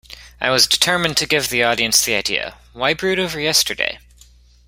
[0.41, 3.99] I was determined to give the audience the idea: why brood over yesterday?